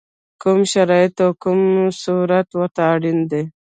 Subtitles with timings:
[0.41, 1.61] کوم شرایط او کوم
[2.01, 3.43] صورت ورته اړین دی؟